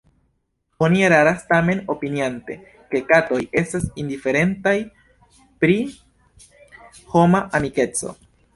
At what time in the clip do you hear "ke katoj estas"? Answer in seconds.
2.95-3.85